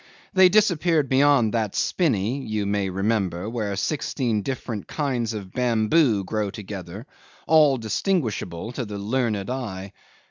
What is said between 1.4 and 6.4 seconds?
that spinney (you may remember) where sixteen different kinds of bamboo